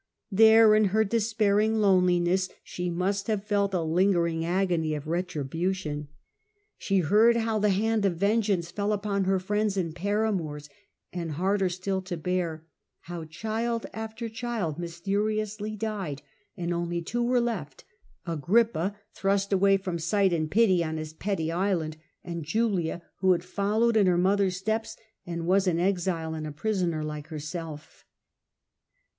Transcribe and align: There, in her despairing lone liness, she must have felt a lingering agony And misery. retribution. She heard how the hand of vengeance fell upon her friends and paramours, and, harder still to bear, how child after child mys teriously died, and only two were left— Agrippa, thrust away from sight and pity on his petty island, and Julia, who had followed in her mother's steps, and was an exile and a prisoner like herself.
There, 0.31 0.73
in 0.73 0.85
her 0.85 1.03
despairing 1.03 1.75
lone 1.75 2.07
liness, 2.07 2.49
she 2.63 2.89
must 2.89 3.27
have 3.27 3.43
felt 3.43 3.71
a 3.75 3.83
lingering 3.83 4.43
agony 4.43 4.95
And 4.95 5.05
misery. 5.05 5.11
retribution. 5.19 6.07
She 6.79 7.01
heard 7.01 7.37
how 7.37 7.59
the 7.59 7.69
hand 7.69 8.03
of 8.07 8.15
vengeance 8.15 8.71
fell 8.71 8.93
upon 8.93 9.25
her 9.25 9.37
friends 9.37 9.77
and 9.77 9.95
paramours, 9.95 10.69
and, 11.13 11.33
harder 11.33 11.69
still 11.69 12.01
to 12.01 12.17
bear, 12.17 12.65
how 13.01 13.25
child 13.25 13.85
after 13.93 14.27
child 14.27 14.79
mys 14.79 14.99
teriously 15.01 15.77
died, 15.77 16.23
and 16.57 16.73
only 16.73 17.03
two 17.03 17.21
were 17.21 17.39
left— 17.39 17.83
Agrippa, 18.35 18.95
thrust 19.13 19.53
away 19.53 19.77
from 19.77 19.99
sight 19.99 20.33
and 20.33 20.49
pity 20.49 20.83
on 20.83 20.97
his 20.97 21.13
petty 21.13 21.51
island, 21.51 21.95
and 22.23 22.43
Julia, 22.43 23.03
who 23.17 23.33
had 23.33 23.43
followed 23.43 23.95
in 23.95 24.07
her 24.07 24.17
mother's 24.17 24.57
steps, 24.57 24.97
and 25.27 25.45
was 25.45 25.67
an 25.67 25.77
exile 25.79 26.33
and 26.33 26.47
a 26.47 26.51
prisoner 26.51 27.03
like 27.03 27.27
herself. 27.27 28.03